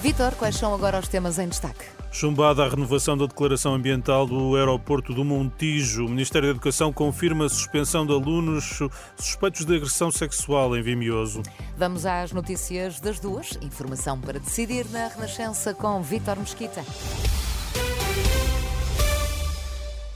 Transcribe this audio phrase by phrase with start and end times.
[0.00, 1.84] Vitor, quais são agora os temas em destaque?
[2.10, 6.06] Chumbada a renovação da declaração ambiental do aeroporto do Montijo.
[6.06, 8.78] O Ministério da Educação confirma a suspensão de alunos
[9.18, 11.42] suspeitos de agressão sexual em Vimioso.
[11.76, 13.58] Vamos às notícias das duas.
[13.60, 16.82] Informação para decidir na Renascença com Vitor Mesquita.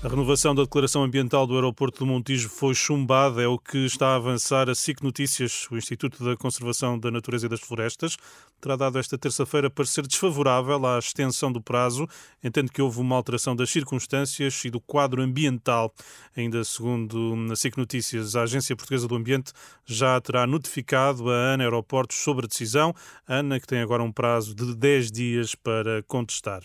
[0.04, 4.08] A renovação da declaração ambiental do aeroporto do Montijo foi chumbada, é o que está
[4.08, 8.18] a avançar a SIC Notícias, o Instituto da Conservação da Natureza e das Florestas.
[8.60, 12.06] Terá dado esta terça-feira parecer desfavorável à extensão do prazo,
[12.42, 15.90] entende que houve uma alteração das circunstâncias e do quadro ambiental.
[16.36, 19.52] Ainda segundo a SIC Notícias, a Agência Portuguesa do Ambiente
[19.86, 22.94] já terá notificado a ANA Aeroportos sobre a decisão,
[23.26, 26.62] ANA que tem agora um prazo de 10 dias para contestar.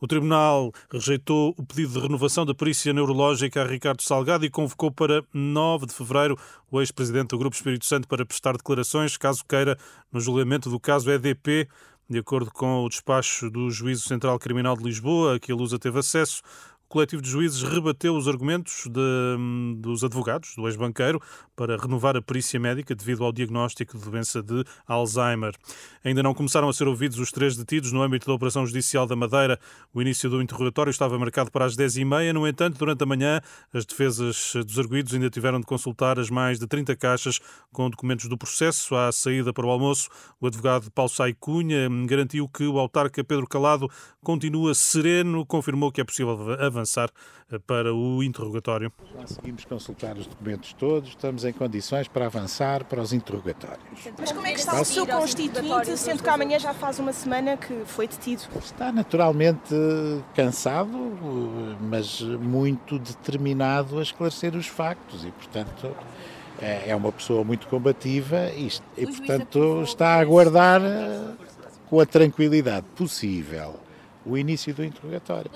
[0.00, 4.90] O Tribunal rejeitou o pedido de renovação da perícia neurológica a Ricardo Salgado e convocou
[4.90, 6.38] para 9 de fevereiro
[6.70, 9.76] o ex-presidente do Grupo Espírito Santo para prestar declarações, caso queira,
[10.10, 11.68] no julgamento do caso EDP.
[12.08, 15.78] De acordo com o despacho do Juízo Central Criminal de Lisboa, a que a Lusa
[15.78, 16.42] teve acesso,
[16.92, 21.22] coletivo de juízes rebateu os argumentos de, dos advogados, do ex-banqueiro,
[21.56, 25.54] para renovar a perícia médica devido ao diagnóstico de doença de Alzheimer.
[26.04, 29.16] Ainda não começaram a ser ouvidos os três detidos no âmbito da Operação Judicial da
[29.16, 29.58] Madeira.
[29.94, 32.32] O início do interrogatório estava marcado para as 10h30.
[32.34, 33.40] No entanto, durante a manhã,
[33.72, 37.40] as defesas dos arguídos ainda tiveram de consultar as mais de 30 caixas
[37.72, 38.94] com documentos do processo.
[38.94, 43.46] À saída para o almoço, o advogado Paulo Sai Cunha garantiu que o autarca Pedro
[43.46, 43.90] Calado
[44.22, 47.10] continua sereno, confirmou que é possível avançar avançar
[47.50, 48.92] eh, para o interrogatório.
[49.14, 53.80] Conseguimos consultar os documentos todos, estamos em condições para avançar para os interrogatórios.
[54.18, 57.56] Mas como é que está o seu constituinte, sendo que amanhã já faz uma semana
[57.56, 58.42] que foi detido?
[58.58, 59.74] Está naturalmente
[60.34, 60.90] cansado,
[61.80, 65.94] mas muito determinado a esclarecer os factos e, portanto,
[66.60, 71.32] é, é uma pessoa muito combativa e, e portanto, está a aguardar eh,
[71.88, 73.80] com a tranquilidade possível
[74.24, 75.50] o início do interrogatório.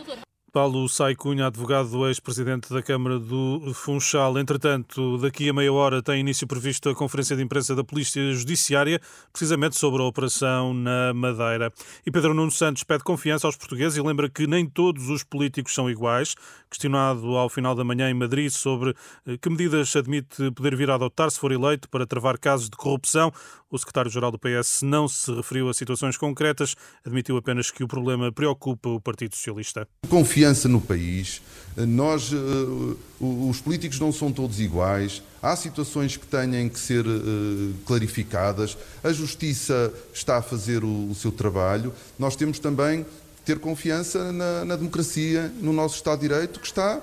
[0.57, 4.39] Paulo Sai Cunha, advogado do ex-presidente da Câmara do Funchal.
[4.39, 8.99] Entretanto, daqui a meia hora tem início previsto a conferência de imprensa da Polícia Judiciária,
[9.31, 11.71] precisamente sobre a operação na Madeira.
[12.07, 15.75] E Pedro Nuno Santos pede confiança aos portugueses e lembra que nem todos os políticos
[15.75, 16.35] são iguais.
[16.71, 18.95] Questionado ao final da manhã em Madrid sobre
[19.27, 22.77] eh, que medidas admite poder vir a adotar se for eleito para travar casos de
[22.79, 23.31] corrupção,
[23.71, 26.75] o secretário-geral do PS não se referiu a situações concretas,
[27.05, 29.87] admitiu apenas que o problema preocupa o Partido Socialista.
[30.09, 31.43] Confiança no país.
[31.77, 35.23] Nós, eh, os políticos não são todos iguais.
[35.43, 38.77] Há situações que têm que ser eh, clarificadas.
[39.05, 41.93] A justiça está a fazer o seu trabalho.
[42.19, 43.05] Nós temos também
[43.45, 47.01] ter confiança na, na democracia, no nosso Estado de Direito, que está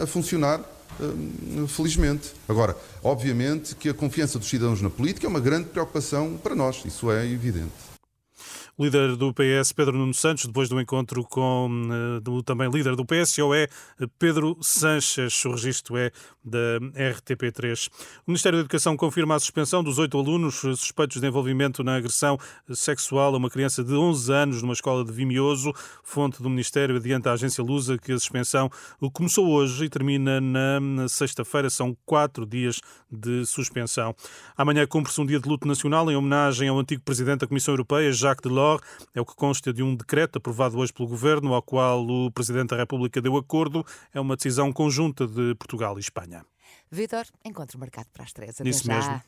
[0.00, 0.60] a funcionar
[1.68, 2.32] felizmente.
[2.48, 6.82] Agora, obviamente que a confiança dos cidadãos na política é uma grande preocupação para nós,
[6.84, 7.91] isso é evidente.
[8.78, 12.96] O líder do PS, Pedro Nuno Santos, depois do encontro com uh, do, também líder
[12.96, 13.68] do PSOE,
[14.18, 15.44] Pedro Sanches.
[15.44, 16.10] O registro é
[16.42, 17.90] da RTP3.
[18.26, 22.38] O Ministério da Educação confirma a suspensão dos oito alunos suspeitos de envolvimento na agressão
[22.72, 25.70] sexual a uma criança de 11 anos numa escola de Vimioso.
[26.02, 28.70] Fonte do Ministério adianta à agência Lusa que a suspensão
[29.12, 31.68] começou hoje e termina na sexta-feira.
[31.68, 34.16] São quatro dias de suspensão.
[34.56, 38.10] Amanhã cumpre-se um dia de luto nacional em homenagem ao antigo presidente da Comissão Europeia,
[38.10, 38.61] Jacques Delors
[39.14, 42.70] é o que consta de um decreto aprovado hoje pelo Governo, ao qual o Presidente
[42.70, 43.84] da República deu acordo.
[44.12, 46.44] É uma decisão conjunta de Portugal e Espanha.
[46.90, 48.60] Vitor, encontro marcado para as três.
[48.60, 48.94] Até Isso já.
[48.94, 49.22] mesmo.